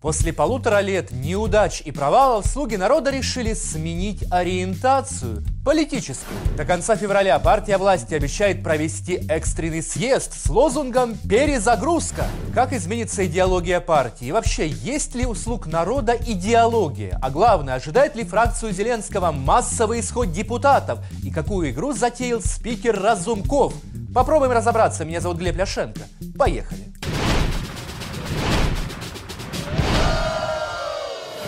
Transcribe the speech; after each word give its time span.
После 0.00 0.32
полутора 0.32 0.80
лет 0.80 1.10
неудач 1.10 1.82
и 1.84 1.92
провалов 1.92 2.46
слуги 2.46 2.76
народа 2.76 3.10
решили 3.10 3.52
сменить 3.52 4.24
ориентацию 4.30 5.44
политическую. 5.62 6.38
До 6.56 6.64
конца 6.64 6.96
февраля 6.96 7.38
партия 7.38 7.76
власти 7.76 8.14
обещает 8.14 8.62
провести 8.62 9.16
экстренный 9.28 9.82
съезд 9.82 10.32
с 10.32 10.48
лозунгом 10.48 11.18
«Перезагрузка». 11.28 12.28
Как 12.54 12.72
изменится 12.72 13.26
идеология 13.26 13.80
партии? 13.80 14.28
И 14.28 14.32
вообще, 14.32 14.68
есть 14.68 15.14
ли 15.14 15.26
у 15.26 15.34
слуг 15.34 15.66
народа 15.66 16.14
идеология? 16.14 17.18
А 17.20 17.28
главное, 17.28 17.74
ожидает 17.74 18.16
ли 18.16 18.24
фракцию 18.24 18.72
Зеленского 18.72 19.32
массовый 19.32 20.00
исход 20.00 20.32
депутатов? 20.32 21.00
И 21.22 21.30
какую 21.30 21.72
игру 21.72 21.92
затеял 21.92 22.40
спикер 22.40 22.98
Разумков? 22.98 23.74
Попробуем 24.14 24.52
разобраться. 24.52 25.04
Меня 25.04 25.20
зовут 25.20 25.36
Глеб 25.36 25.56
Ляшенко. 25.56 26.00
Поехали. 26.38 26.89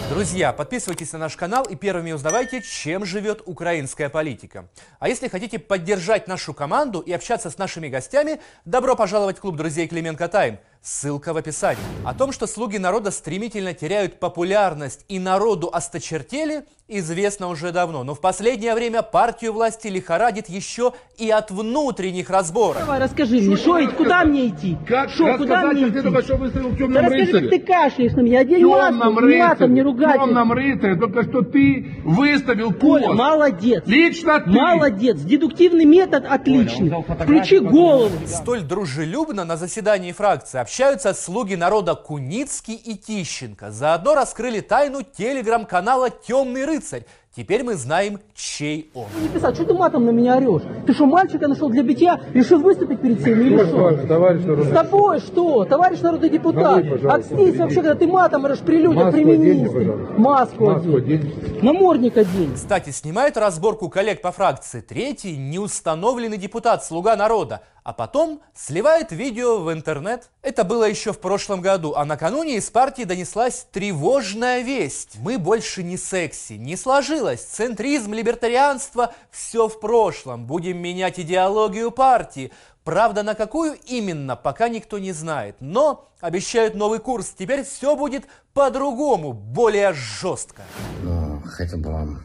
Друзья, 0.09 0.53
подписывайтесь 0.53 1.13
на 1.13 1.19
наш 1.19 1.37
канал 1.37 1.65
и 1.65 1.77
первыми 1.77 2.13
узнавайте, 2.13 2.63
чем 2.63 3.05
живет 3.05 3.43
украинская 3.47 4.09
политика. 4.09 4.69
А 4.99 5.09
если 5.09 5.29
хотите 5.29 5.59
поддержать 5.59 6.29
нашу 6.29 6.55
команду 6.55 7.01
и 7.01 7.13
общаться 7.13 7.51
с 7.51 7.59
нашими 7.59 7.89
гостями, 7.89 8.41
добро 8.65 8.97
пожаловать 8.97 9.39
в 9.39 9.41
клуб 9.41 9.57
друзей 9.57 9.89
Клименко 9.89 10.29
Тайм– 10.29 10.59
Ссылка 10.87 11.33
в 11.33 11.37
описании. 11.37 11.79
О 12.05 12.13
том, 12.13 12.33
что 12.33 12.49
слуги 12.49 12.77
народа 12.77 13.13
стремительно 13.13 13.73
теряют 13.73 14.19
популярность 14.19 15.05
и 15.09 15.21
народу 15.21 15.71
осточертели, 15.73 16.65
известно 16.89 17.47
уже 17.47 17.71
давно. 17.71 18.03
Но 18.03 18.17
в 18.17 18.21
последнее 18.21 18.75
время 18.75 19.03
партию 19.03 19.53
власти 19.53 19.87
лихорадит 19.87 20.49
еще 20.49 20.93
и 21.19 21.31
от 21.31 21.53
внутренних 21.53 22.31
разборов. 22.31 22.81
Давай, 22.81 22.99
расскажи 22.99 23.37
мне, 23.37 23.57
что, 23.57 23.79
куда 23.97 24.25
мне 24.25 24.49
идти? 24.49 24.77
Как 24.89 25.11
Шо, 25.11 25.39
куда 25.39 25.67
мне 25.67 25.85
ты 25.85 25.91
идти? 25.93 26.01
только 26.03 26.23
что 26.23 26.37
выставил 26.37 26.69
в 26.71 26.73
Да 26.73 26.79
темном 26.79 27.05
расскажи, 27.05 27.27
как 27.27 27.33
рыцаре. 27.43 27.49
ты 27.49 27.59
кашляешь 27.61 28.13
на 28.15 28.21
меня. 28.23 28.41
Одень 28.41 28.67
маску, 28.67 29.21
не 29.25 29.39
матом, 29.39 29.75
не 29.75 29.83
рыцаре, 29.83 30.09
в 30.09 30.13
темном 30.25 30.53
рыцаре, 30.53 30.97
только 30.97 31.23
что 31.23 31.43
ты 31.43 31.95
выставил 32.05 32.73
Коля, 32.75 33.07
пост. 33.07 33.19
молодец. 33.19 33.83
Лично 33.87 34.41
ты. 34.41 34.51
Молодец. 34.51 35.21
Дедуктивный 35.21 35.85
метод 35.85 36.25
отличный. 36.29 36.91
Включи 37.21 37.61
голову. 37.61 38.11
Столь 38.27 38.63
дружелюбно 38.63 39.45
на 39.45 39.57
заседании 39.57 40.11
фракции 40.11 40.59
общаются 40.73 41.13
слуги 41.13 41.55
народа 41.55 41.95
Куницкий 41.95 42.77
и 42.77 42.97
Тищенко. 42.97 43.71
Заодно 43.71 44.15
раскрыли 44.15 44.61
тайну 44.61 45.03
телеграм-канала 45.03 46.09
«Темный 46.09 46.65
рыцарь». 46.65 47.05
Теперь 47.35 47.63
мы 47.63 47.77
знаем, 47.77 48.21
чей 48.35 48.91
он. 48.95 49.07
Не 49.23 49.29
писать, 49.29 49.55
что 49.55 49.65
ты 49.65 49.73
матом 49.73 50.05
на 50.05 50.11
меня 50.11 50.37
орешь? 50.37 50.63
Ты 50.87 50.93
что, 50.93 51.07
мальчика 51.07 51.49
нашел 51.49 51.71
для 51.71 51.83
битья, 51.83 52.21
решил 52.35 52.61
выступить 52.61 53.01
перед 53.01 53.21
всеми 53.21 53.45
или 53.45 53.65
что? 53.65 54.07
Товарищ 54.07 54.43
С 54.43 54.71
тобой 54.71 55.21
что? 55.21 55.65
Товарищ 55.65 56.01
народный 56.01 56.29
депутат. 56.29 56.85
Отстись 57.05 57.57
вообще, 57.57 57.77
когда 57.77 57.95
ты 57.95 58.07
матом 58.07 58.45
орешь 58.45 58.59
при 58.59 58.77
людях, 58.77 59.05
Маску 59.05 59.13
при 59.13 59.25
министре. 59.25 59.97
Маску 60.19 60.65
Маску 60.67 60.97
одень. 60.97 61.21
одень. 61.21 61.59
Намордник 61.63 62.19
одень. 62.19 62.53
Кстати, 62.55 62.91
снимает 62.91 63.39
разборку 63.39 63.89
коллег 63.89 64.21
по 64.21 64.31
фракции 64.31 64.83
третий 64.83 65.35
неустановленный 65.35 66.37
депутат 66.37 66.85
«Слуга 66.85 67.17
народа», 67.17 67.63
а 67.85 67.93
потом 67.93 68.41
сливает 68.55 69.13
видео 69.13 69.59
в 69.59 69.73
интернет. 69.73 70.31
Это 70.43 70.65
было 70.65 70.85
еще 70.85 71.13
в 71.13 71.19
прошлом 71.19 71.61
году, 71.61 71.95
а 71.97 72.05
накануне 72.05 72.57
из 72.57 72.71
партии 72.71 73.03
донеслась 73.03 73.67
тревожная 73.73 74.61
весть. 74.61 75.17
Мы 75.19 75.39
больше 75.39 75.83
не 75.83 75.97
секси, 75.97 76.55
не 76.55 76.77
сложилось. 76.77 77.43
Центризм, 77.43 78.13
либертарианство– 78.13 79.15
все 79.31 79.69
в 79.69 79.81
прошлом. 79.81 80.47
Будем 80.47 80.79
менять 80.79 81.19
идеологию 81.19 81.91
партии. 81.91 82.53
Правда, 82.85 83.23
на 83.23 83.35
какую 83.35 83.77
именно, 83.87 84.35
пока 84.35 84.69
никто 84.69 84.99
не 84.99 85.13
знает. 85.13 85.57
Но 85.61 86.11
обещают 86.21 86.75
новый 86.75 86.99
курс. 86.99 87.33
Теперь 87.37 87.65
все 87.65 87.97
будет 87.97 88.27
по-другому, 88.55 89.33
более 89.33 89.93
жестко. 89.93 90.63
Ну, 91.03 91.41
хотел 91.47 91.79
бы 91.79 91.93
вам 91.93 92.25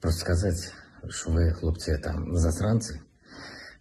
просто 0.00 0.20
сказать, 0.20 0.72
что 1.08 1.30
вы, 1.30 1.50
хлопцы, 1.52 1.96
там, 1.98 2.36
засранцы. 2.36 3.00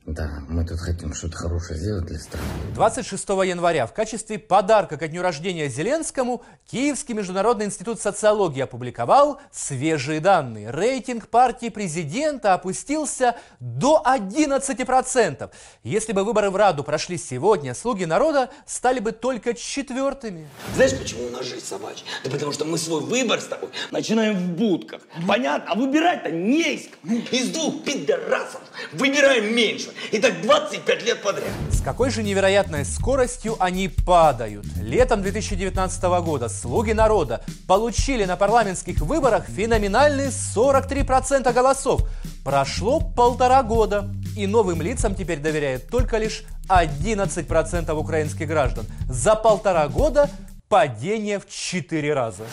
Да, 0.05 0.43
мы 0.49 0.65
тут 0.67 0.79
хотим 0.79 1.13
что-то 1.13 1.37
хорошее 1.37 1.79
сделать 1.79 2.05
для 2.05 2.19
страны. 2.19 2.45
26 2.75 3.29
января 3.29 3.87
в 3.87 3.93
качестве 3.93 4.37
подарка 4.37 4.97
ко 4.97 5.07
дню 5.07 5.21
рождения 5.21 5.69
Зеленскому 5.69 6.43
Киевский 6.69 7.13
международный 7.13 7.67
институт 7.67 8.01
социологии 8.01 8.59
опубликовал 8.59 9.39
свежие 9.49 10.19
данные. 10.19 10.71
Рейтинг 10.71 11.29
партии 11.29 11.69
президента 11.69 12.53
опустился 12.53 13.37
до 13.61 14.03
11%. 14.05 15.49
Если 15.83 16.11
бы 16.11 16.25
выборы 16.25 16.49
в 16.49 16.57
Раду 16.57 16.83
прошли 16.83 17.17
сегодня, 17.17 17.73
слуги 17.73 18.03
народа 18.03 18.49
стали 18.65 18.99
бы 18.99 19.13
только 19.13 19.53
четвертыми. 19.53 20.49
Знаешь, 20.75 20.97
почему 20.99 21.27
у 21.27 21.29
нас 21.29 21.45
жизнь 21.45 21.65
собачья? 21.65 22.05
Да 22.25 22.29
потому 22.29 22.51
что 22.51 22.65
мы 22.65 22.77
свой 22.77 22.99
выбор 22.99 23.39
с 23.39 23.45
тобой 23.45 23.69
начинаем 23.89 24.35
в 24.35 24.57
будках. 24.57 25.01
Понятно? 25.25 25.71
А 25.71 25.75
выбирать-то 25.75 26.29
не 26.29 26.75
из 26.75 26.89
кого. 26.89 27.21
Из 27.31 27.51
двух 27.51 27.85
пидорасов 27.85 28.61
выбираем 28.91 29.55
меньше. 29.55 29.92
И 30.11 30.19
так 30.19 30.41
25 30.41 31.03
лет 31.03 31.21
подряд. 31.21 31.49
С 31.71 31.81
какой 31.81 32.09
же 32.09 32.23
невероятной 32.23 32.85
скоростью 32.85 33.55
они 33.59 33.87
падают. 33.87 34.65
Летом 34.81 35.21
2019 35.21 36.03
года 36.03 36.49
слуги 36.49 36.91
народа 36.91 37.43
получили 37.67 38.25
на 38.25 38.35
парламентских 38.35 38.99
выборах 38.99 39.45
феноменальные 39.47 40.29
43% 40.29 41.51
голосов. 41.53 42.01
Прошло 42.43 42.99
полтора 42.99 43.63
года, 43.63 44.09
и 44.35 44.47
новым 44.47 44.81
лицам 44.81 45.15
теперь 45.15 45.39
доверяет 45.39 45.87
только 45.89 46.17
лишь 46.17 46.43
11% 46.67 47.91
украинских 47.93 48.47
граждан. 48.47 48.85
За 49.09 49.35
полтора 49.35 49.87
года 49.87 50.29
падение 50.69 51.39
в 51.39 51.47
4 51.49 52.13
раза. 52.13 52.43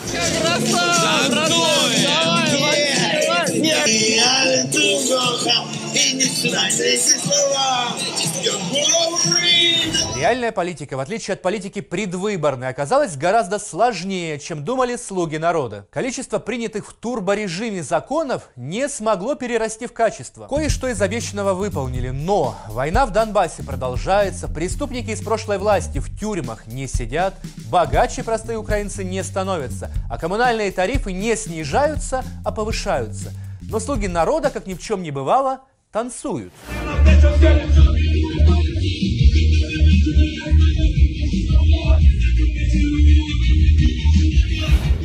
Реальная 10.15 10.51
политика, 10.51 10.97
в 10.97 10.99
отличие 10.99 11.35
от 11.35 11.43
политики 11.43 11.79
предвыборной, 11.79 12.69
оказалась 12.69 13.15
гораздо 13.15 13.59
сложнее, 13.59 14.39
чем 14.39 14.65
думали 14.65 14.95
слуги 14.95 15.37
народа. 15.37 15.85
Количество 15.91 16.39
принятых 16.39 16.87
в 16.87 16.93
турборежиме 16.93 17.83
законов 17.83 18.49
не 18.55 18.89
смогло 18.89 19.35
перерасти 19.35 19.85
в 19.85 19.93
качество. 19.93 20.47
Кое-что 20.47 20.87
из 20.87 20.99
обещанного 21.01 21.53
выполнили, 21.53 22.09
но 22.09 22.57
война 22.67 23.05
в 23.05 23.11
Донбассе 23.11 23.61
продолжается, 23.61 24.47
преступники 24.47 25.11
из 25.11 25.21
прошлой 25.21 25.59
власти 25.59 25.99
в 25.99 26.17
тюрьмах 26.19 26.65
не 26.65 26.87
сидят, 26.87 27.35
богаче 27.69 28.23
простые 28.23 28.57
украинцы 28.57 29.03
не 29.03 29.23
становятся, 29.23 29.91
а 30.09 30.17
коммунальные 30.17 30.71
тарифы 30.71 31.13
не 31.13 31.35
снижаются, 31.35 32.23
а 32.43 32.51
повышаются. 32.51 33.31
Но 33.61 33.79
слуги 33.79 34.07
народа, 34.07 34.49
как 34.49 34.65
ни 34.65 34.73
в 34.73 34.81
чем 34.81 35.03
не 35.03 35.11
бывало, 35.11 35.61
танцуют. 35.91 36.53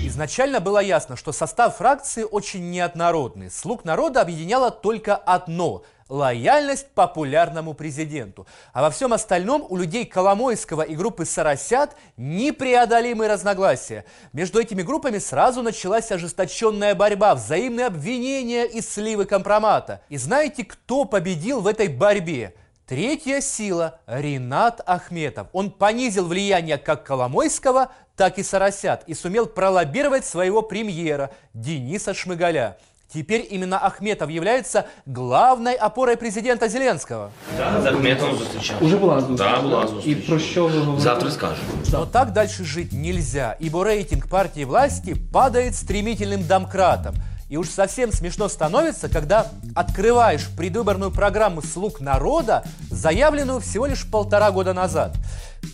Изначально 0.05 0.61
было 0.61 0.79
ясно, 0.79 1.17
что 1.17 1.33
состав 1.33 1.77
фракции 1.77 2.23
очень 2.23 2.71
неоднородный. 2.71 3.51
Слуг 3.51 3.85
народа 3.85 4.23
объединяло 4.23 4.71
только 4.71 5.17
одно– 5.17 5.83
лояльность 6.09 6.89
популярному 6.95 7.75
президенту. 7.75 8.47
А 8.73 8.83
во 8.83 8.91
всем 8.91 9.13
остальном 9.13 9.67
у 9.69 9.77
людей 9.77 10.05
Коломойского 10.05 10.83
и 10.83 10.95
группы 10.95 11.25
«Соросят» 11.25 11.97
непреодолимые 12.17 13.31
разногласия. 13.31 14.05
Между 14.33 14.61
этими 14.61 14.83
группами 14.83 15.19
сразу 15.19 15.63
началась 15.63 16.13
ожесточенная 16.13 16.95
борьба, 16.95 17.35
взаимные 17.35 17.87
обвинения 17.87 18.65
и 18.65 18.81
сливы 18.81 19.25
компромата. 19.25 20.03
И 20.09 20.17
знаете, 20.17 20.65
кто 20.65 21.05
победил 21.05 21.61
в 21.61 21.67
этой 21.67 21.89
борьбе? 21.89 22.55
Третья 22.87 23.41
сила– 23.41 23.99
Ринат 24.07 24.81
Ахметов. 24.87 25.49
Он 25.53 25.73
понизил 25.73 26.29
влияние 26.29 26.79
как 26.79 27.05
Коломойского, 27.05 27.91
так 28.15 28.39
и 28.39 28.45
Соросят 28.45 29.03
и 29.09 29.15
сумел 29.15 29.47
пролоббировать 29.47 30.25
своего 30.25 30.63
премьера 30.63 31.33
Дениса 31.53 32.15
Шмыгаля. 32.15 32.79
Теперь 33.14 33.46
именно 33.52 33.78
Ахметов 33.78 34.30
является 34.30 34.86
главной 35.06 35.74
опорой 35.74 36.16
президента 36.16 36.70
Зеленского. 36.70 37.30
Да, 37.58 37.82
з 37.82 37.86
Ахметом 37.86 38.36
зустрічав. 38.38 38.84
Уже 38.84 38.98
була 38.98 39.20
зустріч. 39.20 39.38
Да, 39.38 39.60
була 39.62 39.84
І 39.84 39.88
зустріч. 39.88 40.28
про 40.28 40.40
що 40.40 40.68
ви 40.68 40.80
говорите? 40.80 41.04
Завтра 41.04 41.32
скажу. 41.32 41.62
Но 41.92 42.06
так 42.06 42.32
дальше 42.32 42.64
жить 42.64 42.94
нельзя, 42.94 43.56
ибо 43.62 43.84
рейтинг 43.84 44.28
партии 44.30 44.64
власти 44.66 45.16
падает 45.34 45.74
стремительным 45.76 46.48
домкратом. 46.48 47.16
И 47.50 47.58
уж 47.58 47.70
совсем 47.70 48.14
смешно 48.14 48.48
становится, 48.48 49.10
когда 49.10 49.46
открываешь 49.76 50.48
предвыборную 50.58 51.12
программу 51.12 51.62
«Слуг 51.62 52.00
народа», 52.00 52.64
заявленную 52.90 53.60
всего 53.60 53.88
лишь 53.88 54.10
полтора 54.10 54.52
года 54.52 54.74
назад. 54.74 55.12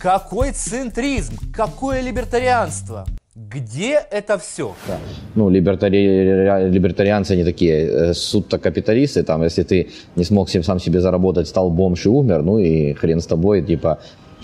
Какой 0.00 0.50
центризм, 0.50 1.34
какое 1.54 2.00
либертарианство! 2.00 3.06
Где 3.35 3.99
это 4.11 4.37
все? 4.37 4.75
ну, 5.33 5.49
либертари... 5.49 6.69
либертарианцы 6.69 7.31
они 7.31 7.43
такие, 7.43 7.87
э, 7.87 8.13
суд-то 8.13 8.59
капиталисты, 8.59 9.23
там, 9.23 9.43
если 9.43 9.63
ты 9.63 9.89
не 10.15 10.23
смог 10.23 10.49
сам 10.49 10.79
себе 10.79 11.01
заработать, 11.01 11.47
стал 11.47 11.71
бомж 11.71 12.05
и 12.05 12.09
умер, 12.09 12.43
ну 12.43 12.59
и 12.59 12.93
хрен 12.93 13.19
с 13.19 13.25
тобой, 13.25 13.63
типа, 13.63 13.97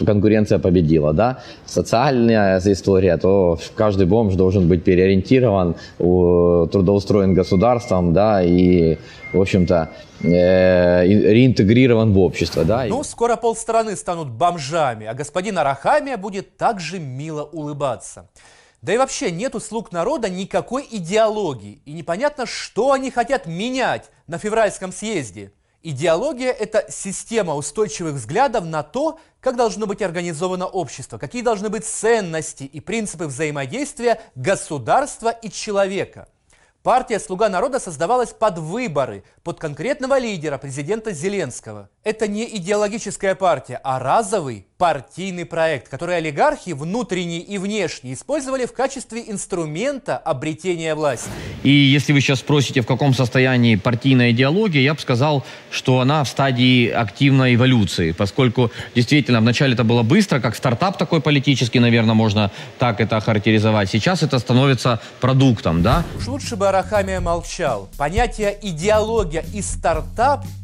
конкуренция 0.03 0.57
победила, 0.57 1.13
да. 1.13 1.37
Социальная 1.67 2.59
история, 2.65 3.17
то 3.17 3.59
каждый 3.75 4.07
бомж 4.07 4.33
должен 4.33 4.67
быть 4.67 4.83
переориентирован, 4.83 5.75
трудоустроен 5.99 7.35
государством, 7.35 8.13
да, 8.13 8.41
и, 8.41 8.97
в 9.33 9.39
общем-то, 9.39 9.89
э, 10.23 11.05
реинтегрирован 11.05 12.11
в 12.11 12.19
общество, 12.19 12.65
да. 12.65 12.85
Ну, 12.89 13.03
скоро 13.03 13.35
полстраны 13.35 13.95
станут 13.95 14.29
бомжами, 14.29 15.05
а 15.05 15.13
господин 15.13 15.59
Арахамия 15.59 16.17
будет 16.17 16.57
также 16.57 16.97
мило 16.97 17.43
улыбаться. 17.43 18.25
Да 18.81 18.93
и 18.93 18.97
вообще 18.97 19.31
нет 19.31 19.55
у 19.55 19.59
слуг 19.59 19.91
народа 19.91 20.29
никакой 20.29 20.87
идеологии, 20.89 21.81
и 21.85 21.91
непонятно, 21.91 22.45
что 22.45 22.93
они 22.93 23.11
хотят 23.11 23.45
менять 23.45 24.09
на 24.27 24.37
февральском 24.37 24.93
съезде. 24.93 25.51
Идеология– 25.81 26.51
это 26.59 26.85
система 26.89 27.55
устойчивых 27.55 28.15
взглядов 28.15 28.65
на 28.65 28.83
то, 28.83 29.19
как 29.39 29.55
должно 29.55 29.85
быть 29.85 30.01
организовано 30.01 30.67
общество, 30.67 31.17
какие 31.17 31.41
должны 31.41 31.69
быть 31.69 31.85
ценности 31.85 32.63
и 32.63 32.79
принципы 32.79 33.25
взаимодействия 33.27 34.21
государства 34.35 35.29
и 35.29 35.49
человека– 35.49 36.27
Партия 36.83 37.19
«Слуга 37.19 37.49
народа» 37.49 37.77
создавалась 37.77 38.31
под 38.31 38.57
выборы, 38.57 39.25
под 39.43 39.59
конкретного 39.59 40.17
лидера, 40.17 40.57
президента 40.57 41.11
Зеленского. 41.11 41.89
Это 42.09 42.27
не 42.27 42.43
идеологическая 42.57 43.35
партия, 43.35 43.79
а 43.83 43.99
разовый 43.99 44.65
партийный 44.79 45.45
проект, 45.45 45.89
который 45.89 46.17
олигархи, 46.17 46.71
внутренние 46.71 47.41
и 47.41 47.59
внешние, 47.59 48.15
использовали 48.15 48.65
в 48.65 48.73
качестве 48.73 49.25
инструмента 49.27 50.17
обретения 50.17 50.95
власти. 50.95 51.29
И 51.61 51.69
если 51.69 52.11
вы 52.11 52.21
сейчас 52.21 52.39
спросите, 52.39 52.81
в 52.81 52.87
каком 52.87 53.13
состоянии 53.13 53.75
партийная 53.75 54.31
идеология, 54.31 54.81
я 54.81 54.95
бы 54.95 54.99
сказал, 54.99 55.45
что 55.69 55.99
она 55.99 56.23
в 56.23 56.29
стадии 56.29 56.89
активной 56.89 57.53
эволюции, 57.53 58.11
поскольку 58.11 58.71
действительно 58.95 59.39
вначале 59.39 59.75
это 59.75 59.83
было 59.83 60.01
быстро, 60.01 60.39
как 60.39 60.55
стартап 60.55 60.97
такой 60.97 61.21
политический, 61.21 61.79
наверное, 61.79 62.15
можно 62.15 62.49
так 62.79 63.01
это 63.01 63.17
охарактеризовать. 63.17 63.91
Сейчас 63.91 64.23
это 64.23 64.39
становится 64.39 64.99
продуктом, 65.21 65.83
да? 65.83 66.03
Уж 66.17 66.27
лучше 66.27 66.55
бы 66.55 66.69
Арахамия 66.69 67.21
молчал. 67.21 67.87
Понятие 67.99 68.57
идеология 68.63 69.45
и 69.53 69.61
стартап– 69.61 70.43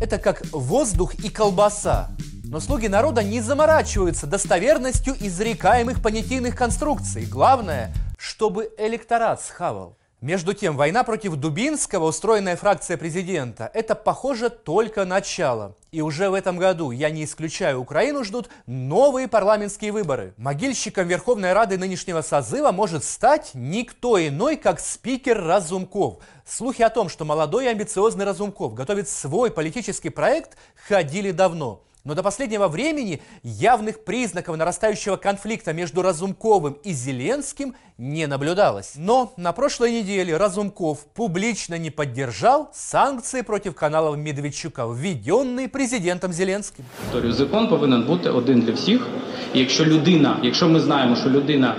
это 0.00 0.18
как 0.18 0.42
воздух 0.52 1.14
и 1.14 1.28
колбаса. 1.28 2.10
Но 2.44 2.60
слуги 2.60 2.86
народа 2.86 3.22
не 3.22 3.40
заморачиваются 3.40 4.26
достоверностью 4.26 5.14
изрекаемых 5.18 6.00
понятийных 6.02 6.54
конструкций. 6.54 7.26
Главное, 7.26 7.92
чтобы 8.18 8.70
электорат 8.78 9.42
схавал. 9.42 9.96
Между 10.22 10.54
тем, 10.54 10.78
война 10.78 11.04
против 11.04 11.36
Дубинского, 11.36 12.06
устроенная 12.06 12.56
фракция 12.56 12.96
президента, 12.96 13.70
это, 13.74 13.94
похоже, 13.94 14.48
только 14.48 15.04
начало. 15.04 15.76
И 15.92 16.00
уже 16.00 16.30
в 16.30 16.34
этом 16.34 16.56
году, 16.56 16.90
я 16.90 17.10
не 17.10 17.24
исключаю, 17.24 17.80
Украину 17.80 18.24
ждут 18.24 18.48
новые 18.64 19.28
парламентские 19.28 19.92
выборы. 19.92 20.32
Могильщиком 20.38 21.06
Верховной 21.06 21.52
Рады 21.52 21.76
нынешнего 21.76 22.22
созыва 22.22 22.72
может 22.72 23.04
стать 23.04 23.50
никто 23.52 24.18
иной, 24.18 24.56
как 24.56 24.80
спикер 24.80 25.44
Разумков. 25.44 26.20
Слухи 26.46 26.80
о 26.80 26.88
том, 26.88 27.10
что 27.10 27.26
молодой 27.26 27.66
и 27.66 27.68
амбициозный 27.68 28.24
Разумков 28.24 28.72
готовит 28.72 29.10
свой 29.10 29.50
политический 29.50 30.10
проект, 30.10 30.56
ходили 30.88 31.30
давно. 31.30 31.82
Но 32.05 32.15
до 32.15 32.23
последнего 32.23 32.67
времени 32.67 33.21
явных 33.43 34.03
признаков 34.03 34.57
нарастающего 34.57 35.17
конфликта 35.17 35.71
между 35.71 36.01
Разумковым 36.01 36.77
и 36.83 36.93
Зеленским 36.93 37.75
не 37.99 38.25
наблюдалось. 38.25 38.93
Но 38.95 39.33
на 39.37 39.51
прошлой 39.51 39.91
неделе 39.91 40.35
Разумков 40.35 41.05
публично 41.13 41.77
не 41.77 41.91
поддержал 41.91 42.69
санкции 42.73 43.41
против 43.41 43.75
каналов 43.75 44.17
Медведчука, 44.17 44.87
введенные 44.87 45.67
президентом 45.67 46.33
Зеленським. 46.33 46.85
Закон 47.29 47.69
повинен 47.69 48.03
бути 48.03 48.29
один 48.29 48.61
для 48.61 48.73
всіх. 48.73 49.07
І 49.53 49.59
якщо 49.59 49.85
людина, 49.85 50.39
якщо 50.43 50.69
ми 50.69 50.79
знаємо, 50.79 51.15
що 51.15 51.29
людина 51.29 51.75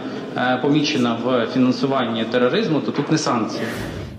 помічена 0.62 1.19
в 1.24 1.46
фінансуванні 1.52 2.24
тероризму, 2.24 2.80
то 2.80 2.92
тут 2.92 3.12
не 3.12 3.19
санкції. 3.19 3.66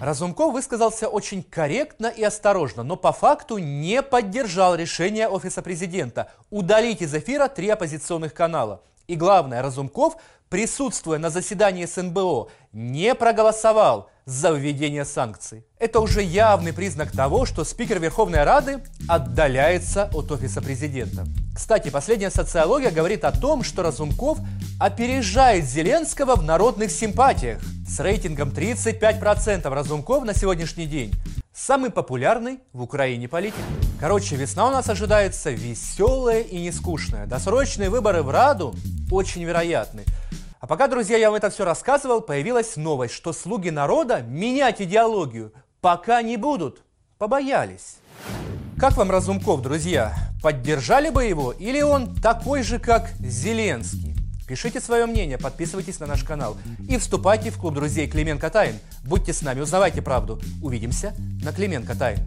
Разумков 0.00 0.52
высказался 0.52 1.08
очень 1.08 1.42
корректно 1.42 2.06
и 2.06 2.22
осторожно, 2.22 2.84
но 2.84 2.96
по 2.96 3.12
факту 3.12 3.58
не 3.58 4.00
поддержал 4.00 4.76
решение 4.76 5.28
Офиса 5.28 5.60
президента 5.60 6.30
удалить 6.50 7.02
из 7.02 7.12
эфира 7.14 7.48
три 7.48 7.68
оппозиционных 7.68 8.32
канала. 8.32 8.80
И 9.08 9.16
главное, 9.16 9.60
Разумков, 9.60 10.16
присутствуя 10.48 11.18
на 11.18 11.30
заседании 11.30 11.84
СНБО, 11.84 12.48
не 12.72 13.14
проголосовал 13.16 14.08
за 14.24 14.50
введение 14.50 15.04
санкций. 15.04 15.64
Это 15.78 16.00
уже 16.00 16.22
явный 16.22 16.72
признак 16.72 17.10
того, 17.10 17.44
что 17.44 17.64
спикер 17.64 17.98
Верховной 17.98 18.44
Рады 18.44 18.82
отдаляется 19.08 20.04
от 20.12 20.30
офиса 20.30 20.60
президента. 20.60 21.24
Кстати, 21.56 21.88
последняя 21.88 22.30
социология 22.30 22.90
говорит 22.90 23.24
о 23.24 23.32
том, 23.32 23.64
что 23.64 23.82
Разумков 23.82 24.38
опережает 24.78 25.64
Зеленского 25.64 26.36
в 26.36 26.44
народных 26.44 26.92
симпатиях. 26.92 27.58
С 27.88 28.00
рейтингом 28.00 28.50
35% 28.50 29.66
Разумков 29.66 30.24
на 30.24 30.34
сегодняшний 30.34 30.84
день 30.86 31.14
самый 31.54 31.90
популярный 31.90 32.60
в 32.74 32.82
Украине 32.82 33.28
политик. 33.28 33.64
Короче, 33.98 34.36
весна 34.36 34.68
у 34.68 34.70
нас 34.70 34.90
ожидается 34.90 35.50
веселая 35.50 36.42
и 36.42 36.60
нескучная. 36.60 37.26
Досрочные 37.26 37.88
выборы 37.88 38.22
в 38.22 38.30
Раду 38.30 38.74
очень 39.10 39.42
вероятны. 39.42 40.04
А 40.60 40.66
пока, 40.66 40.86
друзья, 40.86 41.16
я 41.16 41.30
вам 41.30 41.38
это 41.38 41.48
все 41.48 41.64
рассказывал, 41.64 42.20
появилась 42.20 42.76
новость, 42.76 43.14
что 43.14 43.32
слуги 43.32 43.70
народа 43.70 44.20
менять 44.20 44.82
идеологию 44.82 45.52
пока 45.80 46.20
не 46.20 46.36
будут. 46.36 46.82
Побоялись. 47.16 47.96
Как 48.78 48.96
вам 48.96 49.10
Разумков, 49.10 49.62
друзья? 49.62 50.14
Поддержали 50.42 51.08
бы 51.08 51.24
его 51.24 51.52
или 51.52 51.80
он 51.80 52.14
такой 52.14 52.62
же, 52.62 52.78
как 52.78 53.10
Зеленский? 53.18 54.07
Пишите 54.48 54.80
свое 54.80 55.04
мнение, 55.04 55.36
подписывайтесь 55.36 56.00
на 56.00 56.06
наш 56.06 56.24
канал 56.24 56.56
и 56.88 56.96
вступайте 56.96 57.50
в 57.50 57.58
клуб 57.58 57.74
друзей 57.74 58.08
Клименко 58.08 58.48
Тайн. 58.48 58.76
Будьте 59.04 59.34
с 59.34 59.42
нами, 59.42 59.60
узнавайте 59.60 60.00
правду. 60.00 60.40
Увидимся 60.62 61.14
на 61.42 61.52
Клименко 61.52 61.94
Тайн. 61.94 62.20